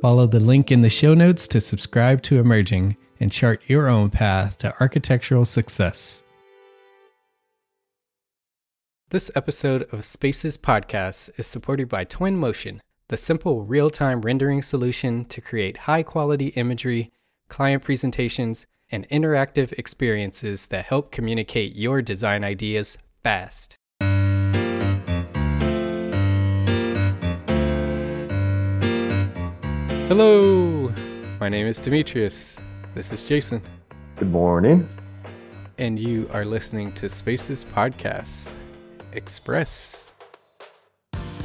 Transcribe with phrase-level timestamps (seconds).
[0.00, 4.10] Follow the link in the show notes to subscribe to Emerging and chart your own
[4.10, 6.22] path to architectural success.
[9.10, 15.24] This episode of Spaces Podcast is supported by Twinmotion, the simple real time rendering solution
[15.24, 17.10] to create high quality imagery,
[17.48, 23.77] client presentations, and interactive experiences that help communicate your design ideas fast.
[30.08, 30.92] Hello,
[31.38, 32.58] my name is Demetrius.
[32.94, 33.62] This is Jason,
[34.16, 34.88] Good morning.
[35.76, 38.54] and you are listening to Spaces Podcast
[39.12, 40.10] Express.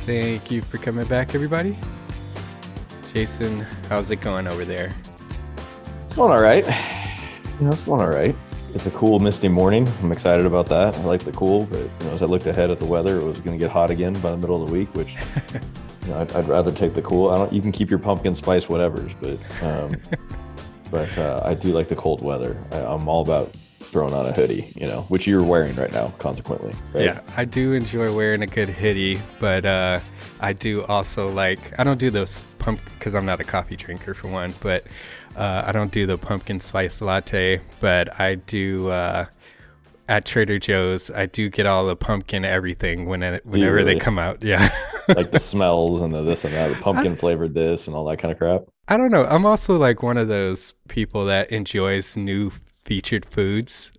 [0.06, 1.78] Thank you for coming back, everybody.
[3.14, 4.94] Jason, how's it going over there?
[6.06, 6.66] It's going all right.
[7.60, 8.36] You know, it's going all right.
[8.74, 9.88] It's a cool, misty morning.
[10.02, 10.96] I'm excited about that.
[10.96, 13.24] I like the cool, but you know, as I looked ahead at the weather, it
[13.24, 15.16] was going to get hot again by the middle of the week, which
[16.12, 17.30] I'd, I'd rather take the cool.
[17.30, 17.54] I don't.
[17.54, 19.98] You can keep your pumpkin spice whatevers, but um,
[20.92, 22.58] but uh, I do like the cold weather.
[22.72, 26.10] I, I'm all about throwing on a hoodie, you know, which you're wearing right now.
[26.18, 27.06] Consequently, right?
[27.06, 30.00] Yeah, I do enjoy wearing a good hoodie, but uh,
[30.40, 34.14] I do also like I don't do those pump because I'm not a coffee drinker
[34.14, 34.86] for one, but
[35.36, 39.26] uh, I don't do the pumpkin spice latte, but I do uh,
[40.10, 41.10] at Trader Joe's.
[41.12, 44.44] I do get all the pumpkin everything when it, whenever they come out.
[44.44, 44.70] Yeah,
[45.16, 48.18] like the smells and the this and that, the pumpkin flavored this and all that
[48.18, 48.64] kind of crap.
[48.88, 49.26] I don't know.
[49.26, 52.52] I'm also like one of those people that enjoys new
[52.84, 53.92] featured foods.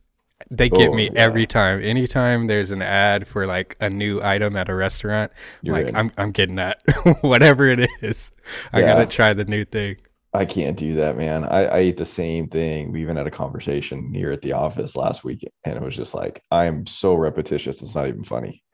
[0.50, 1.20] They get Oh, me yeah.
[1.20, 1.80] every time.
[1.82, 5.32] Anytime there's an ad for like a new item at a restaurant,
[5.62, 5.96] You're like in.
[5.96, 6.82] I'm I'm getting that.
[7.22, 8.30] Whatever it is.
[8.72, 8.86] I Yeah.
[8.88, 9.96] gotta try the new thing.
[10.34, 11.44] I can't do that, man.
[11.44, 12.90] I, I eat the same thing.
[12.90, 16.12] We even had a conversation here at the office last week, and it was just
[16.12, 17.80] like, I am so repetitious.
[17.80, 18.64] It's not even funny.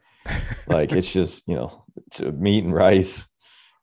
[0.66, 3.25] Like, it's just, you know, it's meat and rice,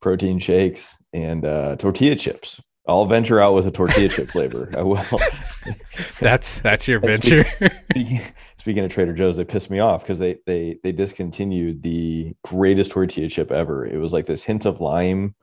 [0.02, 2.60] protein shakes, and uh, tortilla chips.
[2.88, 4.72] I'll venture out with a tortilla chip flavor.
[4.76, 5.04] I will.
[6.22, 7.46] That's that's your venture.
[7.92, 8.22] speaking,
[8.58, 12.92] speaking of Trader Joe's, they pissed me off because they they they discontinued the greatest
[12.92, 13.86] tortilla chip ever.
[13.86, 15.36] It was like this hint of lime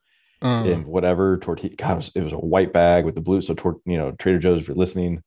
[0.45, 1.75] Um, and whatever tortilla.
[1.75, 3.41] God, it was, it was a white bag with the blue.
[3.41, 5.23] So, tor- you know, Trader Joe's, if you're listening,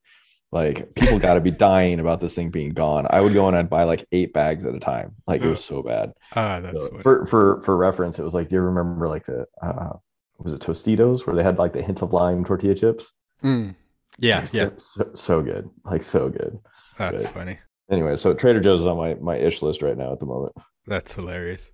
[0.51, 3.07] like people got to be dying about this thing being gone.
[3.09, 5.15] I would go and I'd buy like eight bags at a time.
[5.25, 6.13] Like it was so bad.
[6.35, 9.45] ah, that's So for for for reference, it was like, do you remember like the
[9.61, 9.93] uh,
[10.37, 13.07] was it Tostitos where they had like the hint of lime tortilla chips?
[13.43, 13.75] Mm.
[14.19, 16.59] Yeah, so, yeah, so, so good, like so good.
[16.97, 17.33] that's good.
[17.33, 17.59] funny.
[17.89, 20.53] Anyway, so Trader Joe's is on my my ish list right now at the moment.
[20.85, 21.71] That's hilarious.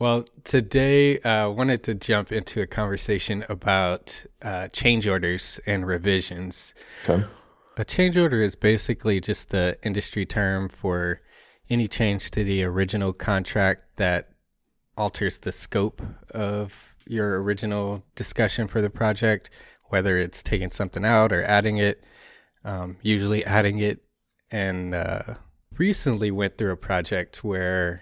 [0.00, 5.86] Well, today I uh, wanted to jump into a conversation about uh, change orders and
[5.86, 6.74] revisions.
[7.06, 7.22] Okay.
[7.76, 11.20] A change order is basically just the industry term for
[11.68, 14.30] any change to the original contract that
[14.96, 16.00] alters the scope
[16.30, 19.50] of your original discussion for the project,
[19.90, 22.02] whether it's taking something out or adding it,
[22.64, 24.02] um, usually adding it.
[24.50, 25.34] And uh,
[25.76, 28.00] recently went through a project where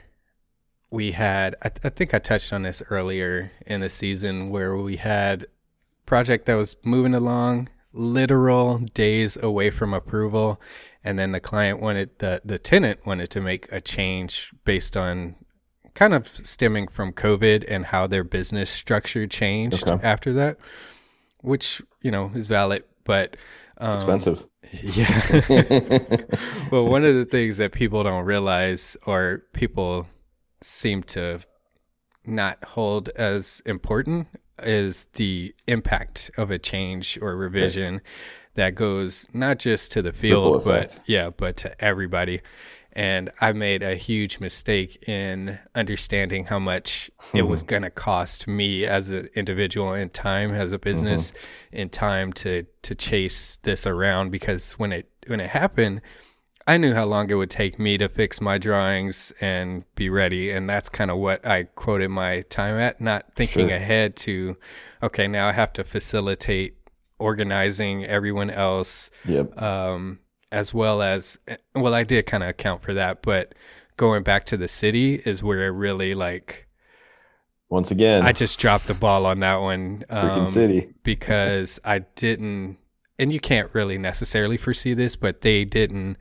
[0.91, 4.77] we had I, th- I think I touched on this earlier in the season where
[4.77, 5.47] we had
[6.07, 10.61] project that was moving along literal days away from approval
[11.05, 15.35] and then the client wanted the the tenant wanted to make a change based on
[15.95, 20.07] kind of stemming from covid and how their business structure changed Okay.
[20.07, 20.57] after that
[21.43, 23.37] which you know is valid but
[23.81, 24.45] It's um, expensive.
[24.83, 25.39] yeah
[26.71, 30.07] well one of the things that people don't realize or people
[30.63, 31.41] seem to
[32.25, 34.27] not hold as important
[34.63, 38.01] is the impact of a change or revision
[38.55, 42.41] that goes not just to the field but yeah but to everybody.
[42.93, 47.69] And i made a huge mistake in understanding how much it was Hmm.
[47.69, 51.33] going to cost me as an individual in time as a business
[51.71, 56.01] in time to to chase this around because when it when it happened
[56.69, 60.51] I knew how long it would take me to fix my drawings and be ready.
[60.51, 63.77] And that's kind of what I quoted my time at, not thinking Sure.
[63.77, 64.57] ahead to,
[65.03, 66.77] okay, now I have to facilitate
[67.19, 69.61] organizing everyone else, Yep.
[69.61, 70.19] um,
[70.53, 71.39] as well as,
[71.75, 73.55] well, I did kind of account for that, but
[73.97, 76.69] going back to the city is where it really like,
[77.71, 80.05] Once again, I just dropped the ball on that one.
[80.11, 80.89] freaking um, city.
[81.03, 82.77] because I didn't,
[83.19, 86.19] and you can't really necessarily foresee this, but they didn't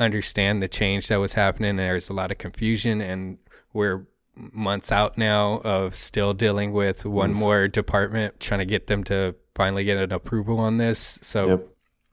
[0.00, 1.76] understand the change that was happening.
[1.76, 3.38] There's a lot of confusion, and
[3.72, 7.36] we're months out now of still dealing with one Oof.
[7.36, 11.18] more department trying to get them to finally get an approval on this.
[11.20, 11.68] So, Yep.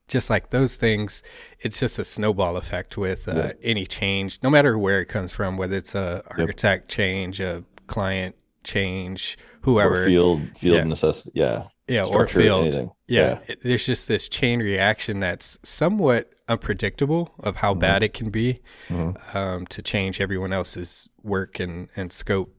[0.10, 1.24] just like those things,
[1.60, 3.52] it's just a snowball effect with uh, Yeah.
[3.64, 8.36] any change, no matter where it comes from, whether it's a architect change, a client
[8.64, 10.84] change, whoever Or field field Yeah.
[10.84, 11.32] necessity.
[11.34, 11.68] Yeah.
[11.88, 12.64] Yeah, or field.
[12.64, 12.92] anything.
[13.08, 17.80] Yeah, it- there's just this chain reaction that's somewhat unpredictable of how Mm-hmm.
[17.80, 19.36] bad it can be Mhm.
[19.36, 22.54] um, to change everyone else's work and, and scope.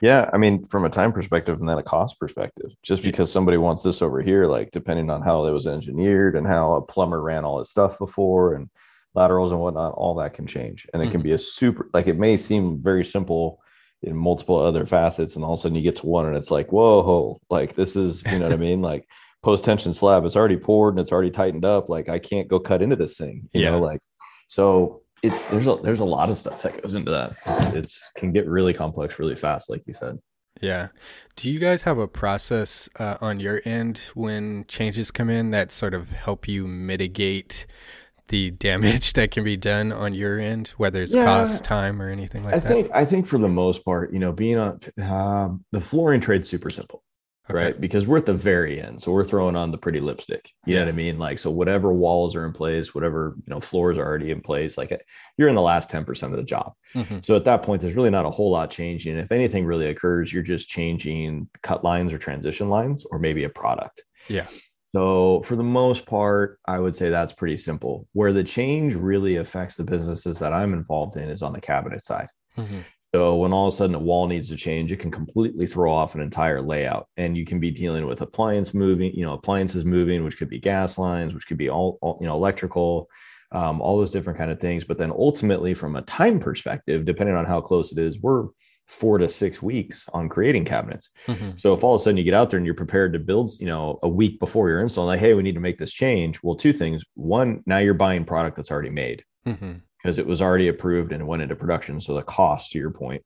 [0.00, 3.56] Yeah, I mean, from a time perspective and then a cost perspective, just because somebody
[3.56, 7.20] wants this over here, like depending on how it was engineered and how a plumber
[7.20, 8.68] ran all his stuff before and
[9.14, 10.86] laterals and whatnot, all that can change.
[10.94, 13.60] And it can be a super, like, it may seem very simple
[14.02, 15.34] in multiple other facets.
[15.36, 17.96] And all of a sudden you get to one and it's like, whoa, like, this
[17.96, 18.80] is, you know what I mean?
[18.82, 19.06] Like,
[19.42, 21.88] post tension slab, it's already poured and it's already tightened up.
[21.88, 23.70] Like, I can't go cut into this thing, you Yeah.
[23.72, 24.00] know, like,
[24.48, 27.36] so it's there's a there's a lot of stuff that goes into that.
[27.74, 30.18] It's can get really complex really fast, like you said.
[30.60, 30.88] Yeah.
[31.36, 35.70] Do you guys have a process uh, on your end when changes come in that
[35.72, 37.66] sort of help you mitigate
[38.28, 41.24] the damage that can be done on your end, whether it's Yeah.
[41.24, 42.68] cost, time, or anything like I that?
[42.68, 46.48] think I think for the most part, you know, being on um, the flooring trade's
[46.48, 47.02] super simple,
[47.50, 47.58] Okay.
[47.58, 47.80] right?
[47.80, 50.50] Because we're at the very end, so we're throwing on the pretty lipstick.
[50.66, 51.18] You know what I mean?
[51.18, 54.76] Like, so whatever walls are in place, whatever you know floors are already in place,
[54.76, 54.98] like uh,
[55.38, 56.74] you're in the last ten percent of the job.
[56.94, 57.24] Mhm.
[57.24, 59.16] So at that point, there's really not a whole lot changing.
[59.16, 63.48] If anything really occurs, you're just changing cut lines or transition lines, or maybe a
[63.48, 64.02] product.
[64.28, 64.46] Yeah.
[64.98, 68.08] So for the most part, I would say that's pretty simple.
[68.14, 72.04] Where the change really affects the businesses that I'm involved in is on the cabinet
[72.04, 72.26] side.
[72.56, 72.82] Mhm.
[73.14, 75.92] So when all of a sudden a wall needs to change, it can completely throw
[75.92, 77.06] off an entire layout.
[77.16, 80.58] And you can be dealing with appliance moving, you know, appliances moving, which could be
[80.58, 83.08] gas lines, which could be all, all you know, electrical,
[83.52, 84.82] um, all those different kind of things.
[84.82, 88.48] But then ultimately, from a time perspective, depending on how close it is, we're
[88.88, 91.10] four to six weeks on creating cabinets.
[91.26, 91.60] Mhm.
[91.60, 93.50] So if all of a sudden you get out there and you're prepared to build,
[93.60, 96.42] you know, a week before your install, like, hey, we need to make this change.
[96.42, 97.02] Well, two things.
[97.14, 99.82] One, now you're buying product that's already made Mhm.
[100.02, 102.00] because it was already approved and went into production.
[102.00, 103.22] So the cost, to your point.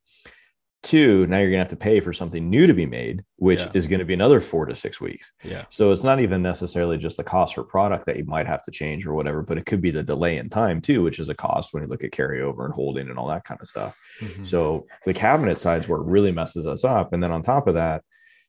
[0.83, 3.71] Two, now you're gonna have to pay for something new to be made, which Yeah.
[3.73, 5.31] is going to be another four to six weeks.
[5.45, 5.65] Yeah.
[5.71, 8.73] So it's not even necessarily just the cost for product that you might have to
[8.73, 11.35] change or whatever, but it could be the delay in time too, which is a
[11.35, 13.97] cost when you look at carryover and holding and all that kind of stuff.
[14.21, 14.45] Mhm.
[14.45, 17.12] So the cabinet side's where it really messes us up.
[17.12, 18.03] And then on top of that,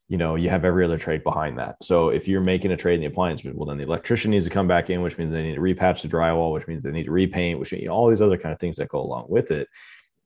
[0.10, 1.75] you know, you have every other trade behind that.
[1.82, 4.52] So if you're making a trade in the appliance, well, then the electrician needs to
[4.52, 7.06] come back in, which means they need to repatch the drywall, which means they need
[7.06, 9.25] to repaint, which means you know, all these other kind of things that go along
[9.30, 9.68] with it.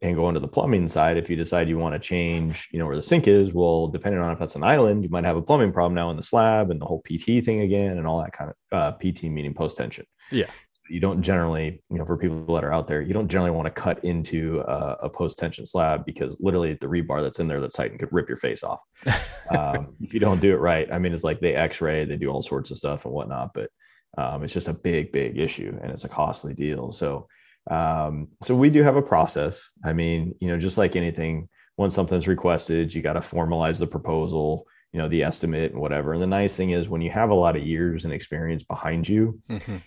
[0.01, 2.85] And go into the plumbing side, if you decide you want to change, you know,
[2.85, 5.41] where the sink is, well, depending on if that's an island, you might have a
[5.41, 8.31] plumbing problem now in the slab and the whole PT thing again, and all that
[8.31, 10.45] kind of uh, PT meaning post tension Yeah.
[10.87, 13.65] you don't generally, you know, for people that are out there, you don't generally want
[13.65, 17.59] to cut into a, a post tension slab because literally the rebar that's in there
[17.59, 18.79] that's tightened could rip your face off.
[19.49, 22.29] um, if you don't do it right, I mean, it's like they X-ray, they do
[22.29, 23.69] all sorts of stuff and whatnot, but
[24.17, 26.91] um, it's just a big, big issue and it's a costly deal.
[26.91, 27.27] So,
[27.69, 29.61] um, so we do have a process.
[29.83, 33.87] I mean, you know, just like anything, once something's requested, you got to formalize the
[33.87, 36.13] proposal, you know, the estimate and whatever.
[36.13, 39.07] And the nice thing is when you have a lot of years and experience behind
[39.07, 39.81] you, Mhm.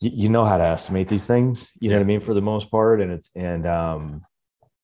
[0.00, 2.00] you, you know how to estimate these things you know Yeah.
[2.00, 4.22] what i mean for the most part and it's and um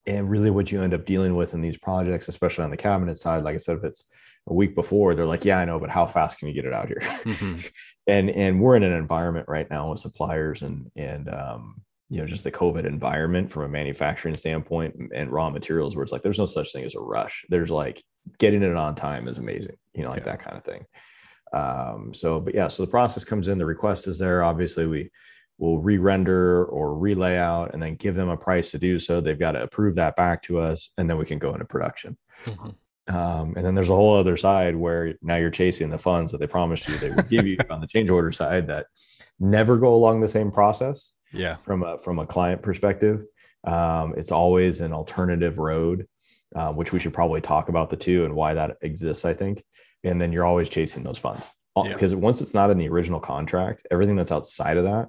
[0.07, 3.17] and really what you end up dealing with in these projects, especially on the cabinet
[3.17, 4.03] side, like I said, if it's
[4.47, 6.73] a week before, they're like, yeah, I know, but how fast can you get it
[6.73, 6.99] out here?
[7.23, 7.65] Mhm.
[8.07, 11.81] and and we're in an environment right now with suppliers and and um,
[12.13, 16.11] you know just the COVID environment from a manufacturing standpoint and raw materials where it's
[16.11, 17.43] like there's no such thing as a rush.
[17.49, 18.03] There's like
[18.37, 20.25] getting it on time is amazing, you know, like Yeah.
[20.25, 20.85] that kind of thing.
[21.53, 24.43] Um, so but yeah, so the process comes in, the request is there.
[24.43, 25.09] Obviously, we
[25.57, 29.19] will re-render or relay out and then give them a price to do so.
[29.19, 32.15] They've got to approve that back to us, and then we can go into production.
[32.45, 32.75] Mhm.
[33.07, 36.37] Um, and then there's a whole other side where now you're chasing the funds that
[36.37, 38.85] they promised you they would give you on the change order side that
[39.39, 41.57] never go along the same process Yeah.
[41.57, 43.25] from a from a client perspective.
[43.65, 46.07] Um, it's always an alternative road,
[46.55, 49.25] uh, which we should probably talk about the two and why that exists.
[49.25, 49.63] I think,
[50.03, 51.93] and then you're always chasing those funds Uh, Yeah.
[51.93, 55.07] because once it's not in the original contract, everything that's outside of that,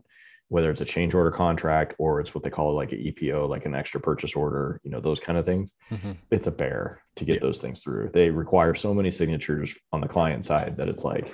[0.49, 3.67] whether it's a change order contract or it's what they call like an EPO, like
[3.67, 6.17] an extra purchase order, you know, those kind of things Mhm.
[6.31, 7.41] it's a bear to get Yeah.
[7.41, 8.11] those things through.
[8.15, 11.27] They require so many signatures on the client side that it's like,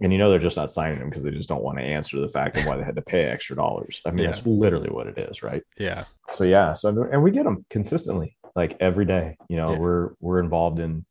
[0.00, 2.20] and you know they're just not signing them because they just don't want to answer
[2.20, 4.00] the fact of why they had to pay extra dollars.
[4.04, 4.32] I mean, Yeah.
[4.32, 5.62] that's literally what it is, right?
[5.78, 6.04] Yeah.
[6.30, 9.36] So yeah, so and we get them consistently, like every day.
[9.48, 9.78] You know, Yeah.
[9.78, 11.04] we're we're involved in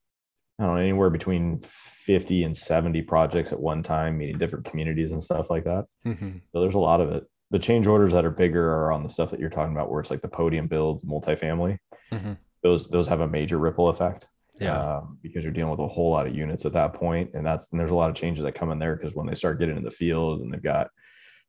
[0.60, 5.12] I don't know anywhere between fifty and seventy projects at one time, meeting different communities
[5.12, 5.86] and stuff like that.
[6.06, 6.42] Mhm.
[6.52, 7.26] So there's a lot of it.
[7.52, 10.00] The change orders that are bigger are on the stuff that you're talking about, where
[10.02, 11.78] it's like the podium builds, multifamily.
[12.12, 12.38] Mhm.
[12.64, 14.28] Those those have a major ripple effect
[14.60, 14.98] Yeah.
[14.98, 17.70] um, because you're dealing with a whole lot of units at that point, and that's
[17.72, 19.78] and there's a lot of changes that come in there because when they start getting
[19.78, 20.88] in the field and they've got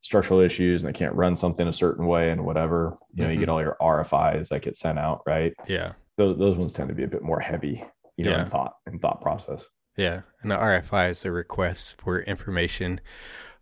[0.03, 3.39] structural issues and they can't run something a certain way and whatever, you know, you
[3.39, 5.53] get all your RFIs that get sent out, right?
[5.69, 5.93] Yeah.
[6.17, 7.85] Those those ones tend to be a bit more heavy,
[8.17, 8.43] you know, Yeah.
[8.45, 9.65] in thought and thought process.
[9.97, 10.23] Yeah.
[10.43, 13.01] And the RFI is a request for information.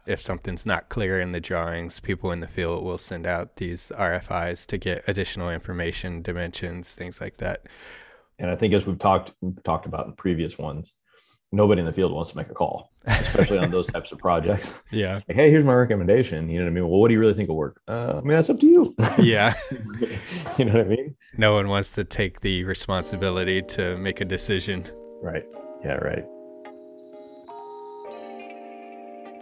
[0.06, 3.90] If something's not clear in the drawings, people in the field will send out these
[3.96, 7.62] RFIs to get additional information, dimensions, things like that.
[8.38, 9.32] And I think as we've talked
[9.64, 10.92] talked about in previous ones,
[11.54, 14.72] nobody in the field wants to make a call, especially on those types of projects.
[14.90, 15.14] Yeah.
[15.28, 16.48] Like, hey, here's my recommendation.
[16.48, 16.88] You know what I mean?
[16.88, 17.80] Well, what do you really think will work?
[17.86, 18.94] Uh, I mean, that's up to you.
[19.18, 19.54] Yeah.
[20.58, 21.16] you know what I mean?
[21.36, 24.84] No one wants to take the responsibility to make a decision.
[25.22, 25.44] Right.
[25.84, 26.24] Yeah, right.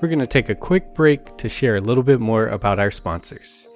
[0.01, 2.91] We're going to take a quick break to share a little bit more about our
[2.91, 3.69] sponsors.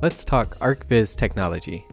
[0.00, 1.86] Let's talk ArchViz technology.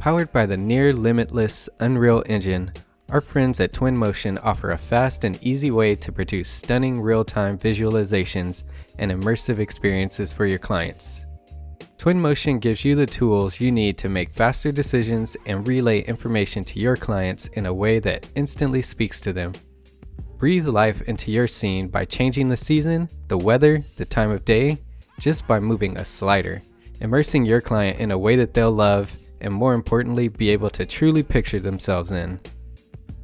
[0.00, 2.72] Powered by the near limitless Unreal Engine,
[3.10, 7.58] our friends at Twinmotion offer a fast and easy way to produce stunning real time
[7.58, 8.64] visualizations
[8.98, 11.26] and immersive experiences for your clients.
[11.98, 16.80] Twinmotion gives you the tools you need to make faster decisions and relay information to
[16.80, 19.52] your clients in a way that instantly speaks to them.
[20.38, 24.78] Breathe life into your scene by changing the season, the weather, the time of day,
[25.18, 26.62] just by moving a slider,
[27.02, 30.86] immersing your client in a way that they'll love and more importantly, be able to
[30.86, 32.40] truly picture themselves in.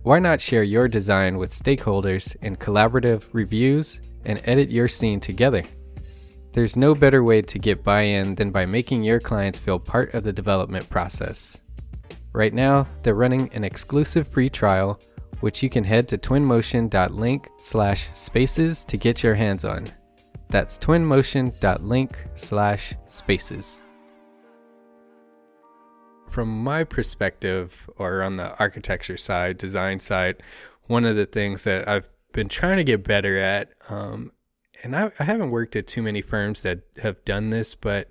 [0.03, 5.65] Why not share your design with stakeholders in collaborative reviews and edit your scene together?
[6.53, 10.15] There's no better way to get buy in than by making your clients feel part
[10.15, 11.61] of the development process.
[12.33, 15.01] Right now, they're running an exclusive free trial,
[15.41, 19.85] which you can head to twinmotion.link slash spaces to get your hands on.
[20.49, 23.83] That's twinmotion.link slash spaces.
[26.37, 30.43] From my perspective, or on the architecture side, design side,
[30.87, 34.33] one of the things that I've been trying to get better at, um,
[34.83, 38.11] and I, I haven't worked at too many firms that have done this, but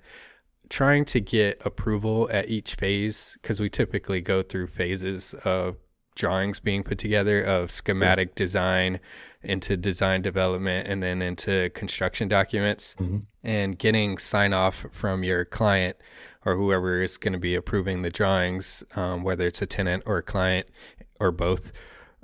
[0.69, 5.75] trying to get approval at each phase, because we typically go through phases of
[6.15, 8.99] drawings being put together, of schematic design
[9.43, 12.95] into design development, and then into construction documents,
[13.43, 15.95] and getting sign off from your client
[16.45, 20.19] or whoever is going to be approving the drawings, um, whether it's a tenant or
[20.19, 20.67] a client
[21.19, 21.71] or both,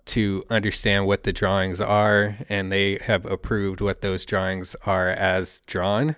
[0.06, 2.38] to understand what the drawings are.
[2.48, 6.16] And they have approved what those drawings are as drawn,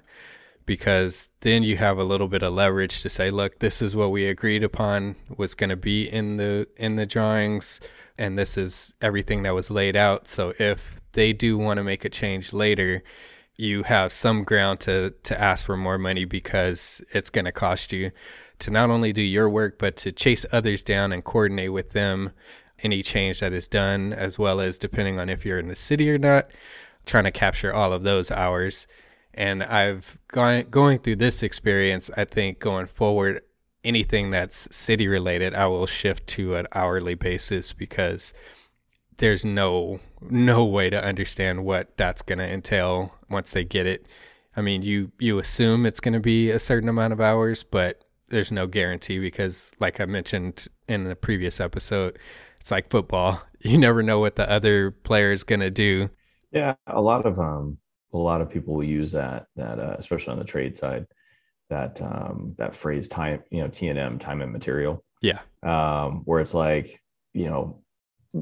[0.65, 4.11] because then you have a little bit of leverage to say, look, this is what
[4.11, 7.81] we agreed upon was going to be in the in the drawings,
[8.17, 10.27] and this is everything that was laid out.
[10.27, 13.03] So if they do want to make a change later,
[13.55, 17.93] you have some ground to to ask for more money because it's going to cost
[17.93, 18.11] you
[18.59, 22.31] to not only do your work but to chase others down and coordinate with them
[22.79, 26.09] any change that is done as well as depending on if you're in the city
[26.09, 26.49] or not
[27.05, 28.87] trying to capture all of those hours.
[29.33, 33.41] And I've gone going through this experience I think going forward
[33.83, 38.33] anything that's city related I will shift to an hourly basis because
[39.17, 44.05] there's no no way to understand what that's going to entail once they get it.
[44.55, 48.03] I mean, you you assume it's going to be a certain amount of hours, but
[48.29, 52.17] there's no guarantee because, like I mentioned in a previous episode,
[52.59, 53.41] it's like football.
[53.65, 56.09] You never know what the other player is gonna do.
[56.51, 57.77] Yeah, a lot of um,
[58.11, 61.07] a lot of people will use that that uh, especially on the trade side,
[61.69, 65.01] that um, that phrase time, you know, T and M, time and material.
[65.21, 65.39] Yeah.
[65.63, 67.01] Um, where it's like,
[67.31, 67.82] you know,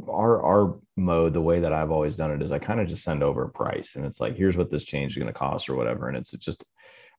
[0.07, 3.03] our our mode, the way that I've always done it is I kind of just
[3.03, 5.69] send over a price, and it's like, here's what this change is going to cost
[5.69, 6.65] or whatever, and it's just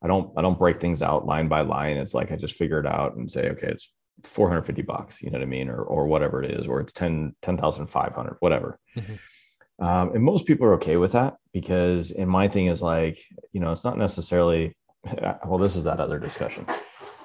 [0.03, 1.97] I don't I don't break things out line by line.
[1.97, 3.91] It's like I just figure it out and say, okay, it's
[4.25, 5.69] 450 bucks, you know what I mean?
[5.69, 8.79] Or, or whatever it is, or it's 10, 10,500, whatever.
[8.97, 9.85] Mm-hmm.
[9.85, 13.19] Um, and most people are okay with that because, and my thing is like,
[13.53, 14.77] you know, it's not necessarily,
[15.47, 16.67] well, this is that other discussion.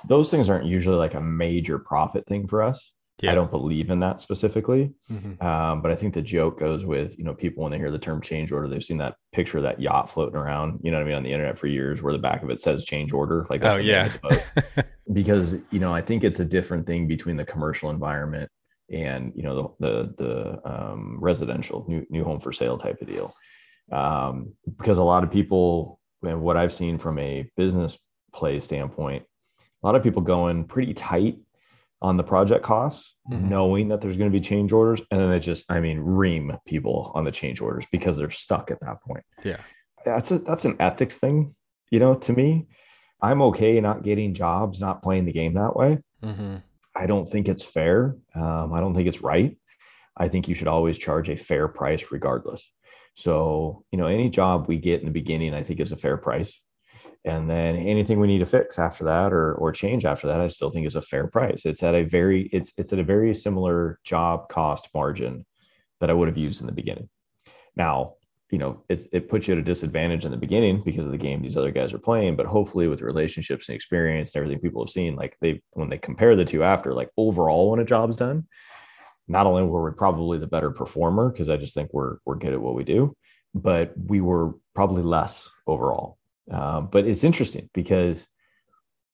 [0.08, 2.94] Those things aren't usually like a major profit thing for us.
[3.22, 3.32] Yeah.
[3.32, 4.94] I don't believe in that specifically.
[5.12, 5.44] Mm-hmm.
[5.44, 7.98] Um, but I think the joke goes with, you know, people when they hear the
[7.98, 11.04] term change order, they've seen that picture of that yacht floating around, you know what
[11.04, 13.48] I mean, on the internet for years where the back of it says change order.
[13.50, 14.14] Like, oh, yeah.
[15.14, 18.52] because, you know, I think it's a different thing between the commercial environment
[18.92, 23.08] and, you know, the, the, the um, residential new, new home for sale type of
[23.08, 23.34] deal.
[23.92, 27.98] Um, because a lot of people, and what I've seen from a business
[28.32, 29.24] play standpoint,
[29.82, 31.40] a lot of people going pretty tight
[32.02, 33.50] on the project costs, mm-hmm.
[33.50, 35.02] knowing that there's going to be change orders.
[35.12, 38.72] And then they just, I mean, ream people on the change orders because they're stuck
[38.72, 39.24] at that point.
[39.44, 39.58] Yeah.
[40.06, 41.56] That's a that's an ethics thing,
[41.92, 42.68] you know, to me.
[43.22, 45.98] I'm okay not getting jobs, not playing the game that way.
[46.24, 46.58] Mm-hmm.
[46.96, 48.16] I don't think it's fair.
[48.36, 49.58] Um, I don't think it's right.
[50.16, 52.68] I think you should always charge a fair price regardless.
[53.16, 56.18] So, you know, any job we get in the beginning, I think is a fair
[56.18, 56.60] price
[57.28, 60.48] and then anything we need to fix after that or or change after that i
[60.48, 61.66] still think is a fair price.
[61.66, 65.46] It's at a very it's it's at a very similar job cost margin
[66.00, 67.10] that i would have used in the beginning.
[67.76, 68.14] Now
[68.50, 71.18] you know it's it puts you at a disadvantage in the beginning because of the
[71.18, 74.84] game these other guys are playing but hopefully with relationships and experience and everything people
[74.84, 78.16] have seen like they when they compare the two after like overall when a job's
[78.16, 78.48] done
[79.28, 82.54] not only were we probably the better performer because i just think we're we're good
[82.54, 83.14] at what we do
[83.54, 86.17] but we were probably less overall
[86.52, 88.26] uh, but it's interesting because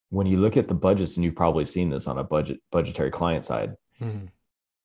[0.09, 3.09] when you look at the budgets, and you've probably seen this on a budget budgetary
[3.09, 4.25] client side, mm-hmm.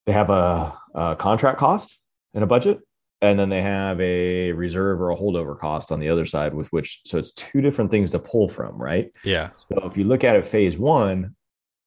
[0.06, 1.98] they have a, a, contract cost
[2.32, 2.80] and a budget,
[3.20, 6.54] and then they have a reserve or a holdover cost on the other side.
[6.54, 9.12] With which, so it's two different things to pull from, right?
[9.22, 9.50] Yeah.
[9.56, 11.36] So if you look at it, phase one,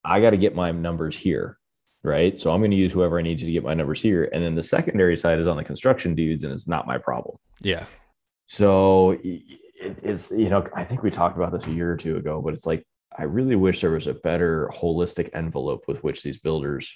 [0.03, 1.57] I got to get my numbers here,
[2.03, 2.37] right?
[2.37, 4.53] So I'm going to use whoever I need to get my numbers here, and then
[4.53, 7.37] the secondary side is on the construction dudes, and it's not my problem.
[7.61, 7.85] Yeah.
[8.45, 9.17] So
[9.81, 12.41] it, it's you know I think we talked about this a year or two ago,
[12.41, 12.85] but it's like
[13.17, 16.93] I really wish there was a better holistic envelope with which these builders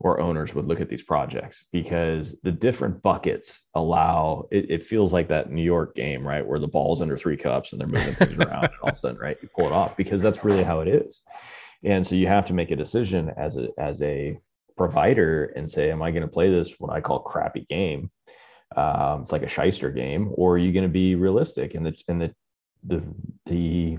[0.00, 5.12] or owners would look at these projects because the different buckets allow it, it, feels
[5.12, 6.46] like that New York game, right?
[6.46, 8.98] Where the ball's under three cups and they're moving things around and all of a
[8.98, 9.36] sudden, right?
[9.42, 11.22] You pull it off because that's really how it is.
[11.82, 14.38] And so you have to make a decision as a as a
[14.76, 18.10] provider and say, Am I going to play this what I call crappy game?
[18.76, 21.74] Um, it's like a shyster game, or are you going to be realistic?
[21.74, 22.34] And the and the
[22.84, 23.02] the
[23.46, 23.98] the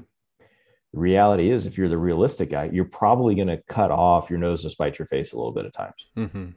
[0.94, 4.64] reality is, if you're the realistic guy, you're probably going to cut off your nose
[4.64, 6.06] to spite your face a little bit of times.
[6.18, 6.50] Mm-hmm.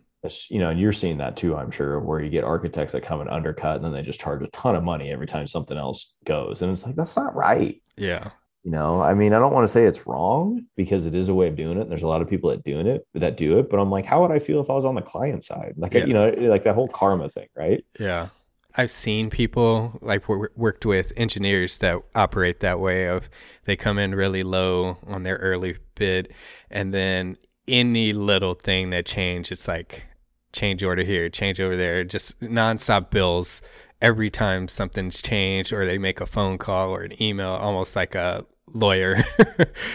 [0.49, 3.21] you know, and you're seeing that too, I'm sure, where you get architects that come
[3.21, 6.13] and undercut, and then they just charge a ton of money every time something else
[6.25, 7.83] goes, and it's like that's not right.
[7.97, 8.31] Yeah.
[8.65, 11.35] You know, I mean, I don't want to say it's wrong because it is a
[11.35, 11.83] way of doing it.
[11.83, 14.05] And there's a lot of people that doing it that do it, but I'm like,
[14.05, 15.75] how would I feel if I was on the client side?
[15.77, 16.05] Like, yeah.
[16.05, 17.85] you know, like that whole karma thing, right?
[17.99, 18.29] Yeah.
[18.75, 23.29] I've seen people like worked with engineers that operate that way of
[23.65, 26.33] they come in really low on their early bid
[26.71, 27.37] and then
[27.69, 30.07] any little thing that change it's like
[30.53, 33.61] change order here change over there just nonstop bills
[34.01, 38.15] every time something's changed or they make a phone call or an email almost like
[38.15, 39.25] a lawyer.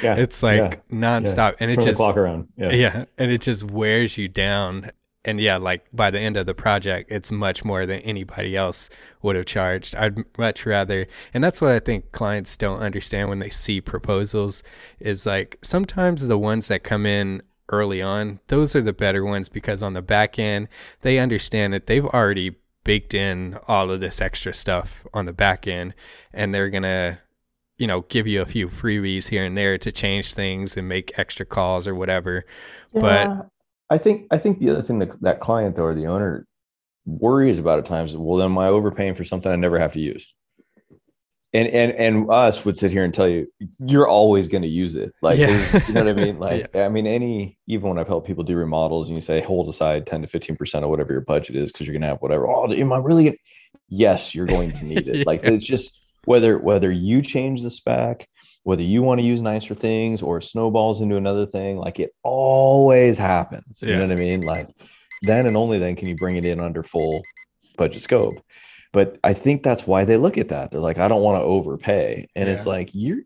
[0.03, 1.57] yeah, it's like yeah, nonstop, yeah.
[1.59, 2.49] and it just clock around.
[2.57, 2.71] Yeah.
[2.71, 4.91] yeah, and it just wears you down.
[5.25, 8.89] And yeah, like by the end of the project, it's much more than anybody else
[9.21, 9.93] would have charged.
[9.95, 14.63] I'd much rather, and that's what I think clients don't understand when they see proposals
[14.99, 19.49] is like sometimes the ones that come in early on, those are the better ones
[19.49, 20.69] because on the back end,
[21.01, 25.67] they understand that they've already baked in all of this extra stuff on the back
[25.67, 25.93] end
[26.33, 27.17] and they're going to
[27.77, 31.17] you know, give you a few freebies here and there to change things and make
[31.17, 32.45] extra calls or whatever.
[32.93, 33.49] Yeah, but
[33.89, 36.47] I think I think the other thing that that client or the owner
[37.05, 39.99] worries about at times, well, then am I overpaying for something I never have to
[39.99, 40.27] use?
[41.53, 43.47] And and and us would sit here and tell you
[43.79, 45.13] you're always going to use it.
[45.21, 45.81] Like yeah.
[45.87, 46.39] you know what I mean?
[46.39, 46.85] Like yeah.
[46.85, 50.05] I mean, any even when I've helped people do remodels and you say hold aside
[50.05, 52.47] 10 to 15 percent of whatever your budget is because you're gonna have whatever.
[52.47, 53.37] Oh, am I really gonna
[53.89, 55.17] yes, you're going to need it.
[55.27, 58.27] Like it's just whether whether you change the spec
[58.63, 63.17] whether you want to use nicer things or snowballs into another thing, like it always
[63.17, 63.81] happens.
[63.81, 63.99] You Yeah.
[63.99, 64.41] know what I mean?
[64.41, 64.67] Like
[65.21, 67.23] then and only then can you bring it in under full
[67.77, 68.41] budget scope.
[68.91, 70.71] But I think that's why they look at that.
[70.71, 72.27] They're like, I don't want to overpay.
[72.35, 73.23] And it's like, you're Yeah.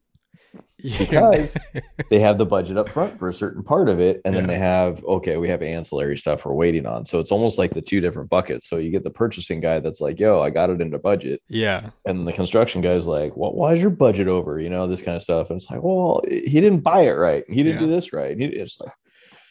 [0.83, 1.55] Because
[2.09, 4.57] they have the budget up front for a certain part of it and then they
[4.57, 7.05] have okay we have ancillary stuff we're waiting on.
[7.05, 8.67] So it's almost like the two different buckets.
[8.69, 11.41] So you get the purchasing guy that's like yo i got it into budget.
[11.47, 11.89] Yeah.
[12.05, 14.59] and the construction guy's like well why is your budget over?
[14.59, 15.49] You know this kind of stuff.
[15.49, 17.43] And it's like well he didn't buy it right.
[17.47, 17.87] He didn't Yeah.
[17.87, 18.37] do this right.
[18.37, 18.91] He- it's like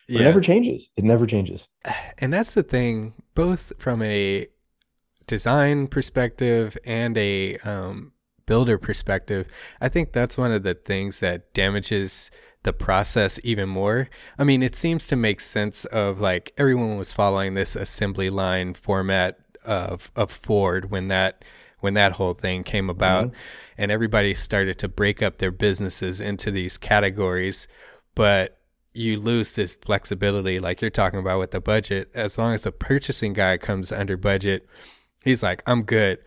[0.08, 0.22] it Yeah.
[0.24, 0.90] never changes.
[0.96, 1.66] It never changes.
[2.18, 4.46] And that's the thing both from a
[5.26, 8.12] design perspective and a um,
[8.50, 9.46] builder perspective
[9.80, 12.32] i think that's one of the things that damages
[12.62, 14.08] the process even more.
[14.38, 18.74] I mean it seems to make sense of like everyone was following this assembly line
[18.74, 21.44] format of of ford when that
[21.80, 22.90] when that whole thing came mm-hmm.
[22.90, 23.32] about.
[23.78, 27.66] And everybody started to break up their businesses into these categories.
[28.14, 28.58] But
[28.92, 32.10] you lose this flexibility like you're talking about with the budget.
[32.12, 34.68] As long as the purchasing guy comes under budget
[35.24, 36.18] he's like i'm good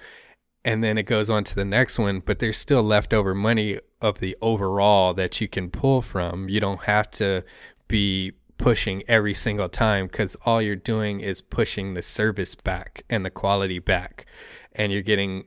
[0.65, 4.19] and then it goes on to the next one but there's still leftover money of
[4.19, 6.49] the overall that you can pull from.
[6.49, 7.43] You don't have to
[7.87, 13.25] be pushing every single time because all you're doing is pushing the service back and
[13.25, 14.25] the quality back
[14.73, 15.45] and you're getting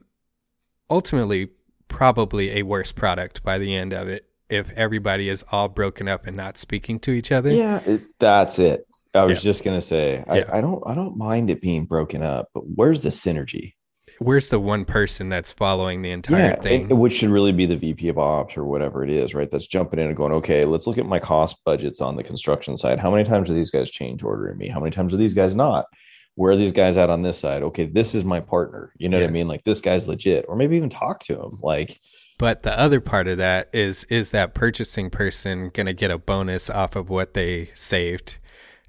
[0.91, 1.51] ultimately
[1.89, 6.27] probably a worse product by the end of it if everybody is all broken up
[6.27, 7.51] and not speaking to each other.
[7.51, 7.81] Yeah.
[7.87, 8.87] It, that's it.
[9.15, 9.51] I was Yeah.
[9.53, 10.45] just gonna say Yeah.
[10.51, 13.75] I, I don't i don't mind it being broken up but where's the synergy
[14.19, 17.67] where's the one person that's following the entire yeah, thing and- which should really be
[17.67, 19.51] the VP of ops or whatever it is, right?
[19.51, 22.77] That's jumping in and going, okay, let's look at my cost budgets on the construction
[22.77, 22.99] side.
[22.99, 24.69] How many times are these guys change ordering me?
[24.69, 25.87] How many times are these guys not?
[26.35, 27.63] Where are these guys at on this side?
[27.63, 28.93] Okay, this is my partner.
[28.99, 29.49] You know what I mean?
[29.49, 31.59] Like this guy's legit, or maybe even talk to him.
[31.63, 31.99] Like,
[32.39, 36.69] But the other part of that is is that purchasing person gonna get a bonus
[36.69, 38.37] off of what they saved,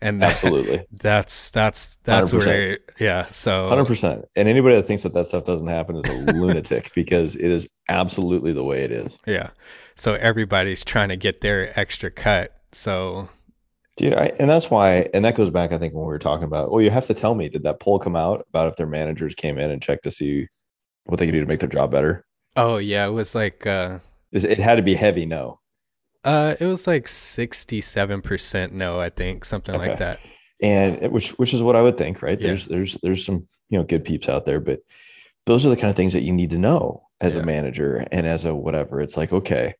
[0.02, 2.46] and absolutely, that's that's that's 100%.
[2.46, 3.28] where yeah.
[3.32, 4.26] So hundred percent.
[4.36, 7.68] And anybody that thinks that that stuff doesn't happen is a lunatic because it is
[7.90, 9.18] absolutely the way it is.
[9.26, 9.52] yeah,
[9.96, 12.56] so everybody's trying to get their extra cut.
[12.72, 13.30] So
[13.98, 16.44] Dude, I, and that's why, and that goes back, I think, when we were talking
[16.44, 18.86] about, oh, you have to tell me, did that poll come out about if their
[18.86, 20.48] managers came in and checked to see
[21.06, 22.24] what they could do to make their job better?
[22.58, 24.00] oh yeah, it was like uh
[24.34, 25.60] it had to be heavy no.
[26.28, 30.20] Uh it was like sixty seven percent no, I think something like that.
[30.62, 32.40] And it- which which is what I would think, right?
[32.40, 32.48] Yeah.
[32.48, 34.80] There's there's there's some, you know, good peeps out there, but
[35.46, 37.42] those are the kind of things that you need to know as Yeah.
[37.42, 39.00] a manager and as a whatever.
[39.02, 39.74] It's like, okay,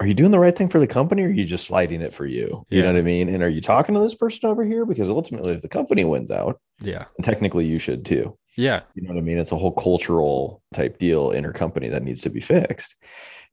[0.00, 2.12] are you doing the right thing for the company or are you just sliding it
[2.12, 2.66] for you?
[2.68, 2.82] You Yeah.
[2.82, 3.28] know what I mean?
[3.28, 4.84] And are you talking to this person over here?
[4.84, 8.36] Because ultimately if the company wins out, Yeah, technically you should too.
[8.56, 9.38] yeah, You know what I mean?
[9.38, 12.94] It's a whole cultural type deal in her company that needs to be fixed.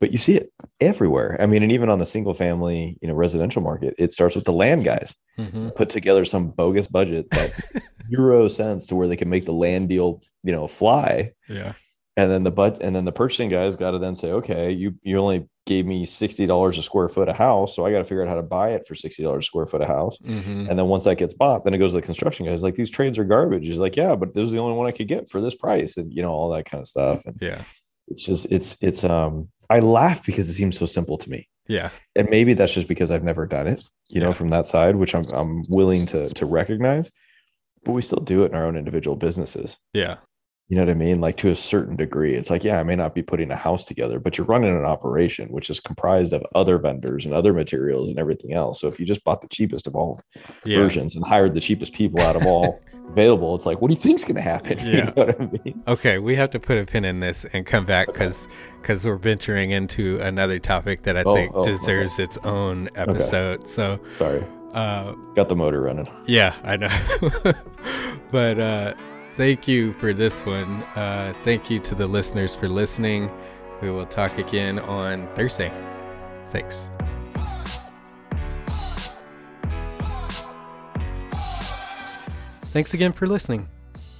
[0.01, 1.37] But you see it everywhere.
[1.39, 4.43] I mean, and even on the single family, you know, residential market, it starts with
[4.45, 7.53] the land guys hmm put together some bogus budget that
[8.09, 11.31] zero sense to where they can make the land deal, you know, fly.
[11.47, 11.73] yeah,
[12.17, 14.95] And then the but and then the purchasing guys got to then say, okay, you
[15.03, 18.03] you only gave me sixty dollars a square foot a house, so I got to
[18.03, 20.17] figure out how to buy it for sixty dollars a square foot a house.
[20.21, 22.61] hmm And then once that gets bought, then it goes to the construction guys.
[22.61, 23.63] Like these trades are garbage.
[23.63, 25.95] He's like, yeah, but this is the only one I could get for this price,
[25.97, 27.25] and you know all that kind of stuff.
[27.25, 27.63] And yeah,
[28.09, 31.89] it's just it's it's um I laugh because it seems so simple to me, yeah,
[32.15, 34.34] and maybe that's just because I've never done it, you know, Yeah.
[34.34, 37.10] from that side, which I'm I'm willing to to recognize.
[37.84, 39.75] But we still do it in our own individual businesses.
[39.93, 40.17] yeah,
[40.69, 41.19] You know what I mean?
[41.19, 43.84] Like to a certain degree, it's like, yeah, I may not be putting a house
[43.84, 48.10] together, but you're running an operation which is comprised of other vendors and other materials
[48.10, 48.79] and everything else.
[48.79, 50.21] So if you just bought the cheapest of all
[50.63, 50.77] yeah.
[50.77, 53.99] versions and hired the cheapest people out of all available, it's like, what do you
[54.01, 54.79] think's going to happen?
[54.85, 55.05] You Yeah.
[55.05, 55.83] know what I mean?
[55.87, 58.47] Okay, we have to put a pin in this and come back because
[58.81, 61.71] because we're venturing into another topic that I Oh, think oh, okay.
[61.71, 63.67] deserves its own episode.
[63.67, 66.07] So, Sorry, uh, got the motor running.
[66.25, 66.89] yeah, I know.
[68.31, 68.93] but uh,
[69.37, 70.81] thank you for this one.
[70.95, 73.31] Uh, thank you to the listeners for listening.
[73.81, 75.71] We will talk again on Thursday.
[76.49, 76.87] Thanks.
[82.71, 83.67] Thanks again for listening.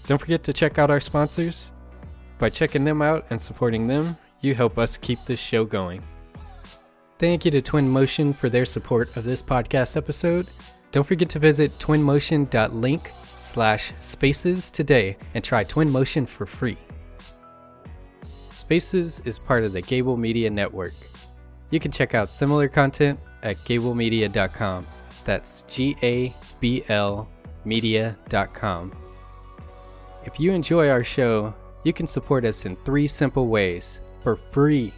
[0.08, 1.72] Don't forget to check out our sponsors.
[2.38, 6.04] By checking them out and supporting them, you help us keep this show going.
[7.18, 10.48] Thank you to Twinmotion for their support of this podcast episode.
[10.92, 16.78] Don't forget to visit twinmotion.link slash spaces today and try Twinmotion for free.
[18.50, 20.94] Spaces is part of the Gable Media Network.
[21.70, 24.88] You can check out similar content at gablemedia.com.
[25.24, 27.30] That's G A B L
[27.66, 28.94] media.com.
[30.26, 34.94] If you enjoy our show, you can support us in three simple ways for free.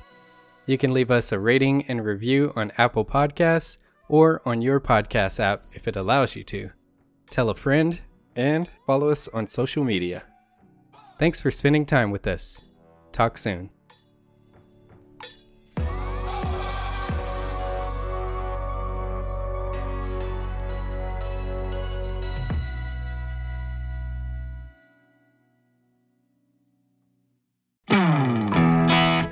[0.65, 3.77] You can leave us a rating and review on Apple Podcasts
[4.09, 6.69] or on your podcast app if it allows you to.
[7.29, 7.99] Tell a friend
[8.35, 10.23] and follow us on social media.
[11.19, 12.63] Thanks for spending time with us.
[13.11, 13.69] Talk soon.